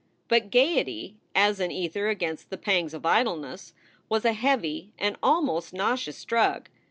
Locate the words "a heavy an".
4.25-5.15